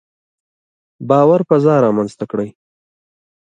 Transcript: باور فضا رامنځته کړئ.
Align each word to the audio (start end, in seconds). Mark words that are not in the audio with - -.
باور 1.09 1.39
فضا 1.49 1.75
رامنځته 1.85 2.25
کړئ. 2.31 2.49